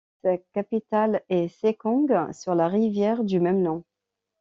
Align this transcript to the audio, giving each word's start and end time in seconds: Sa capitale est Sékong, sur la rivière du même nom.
Sa 0.23 0.35
capitale 0.55 1.21
est 1.29 1.47
Sékong, 1.47 2.33
sur 2.33 2.55
la 2.55 2.67
rivière 2.67 3.23
du 3.23 3.39
même 3.39 3.61
nom. 3.61 3.83